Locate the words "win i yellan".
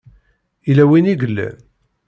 0.89-1.55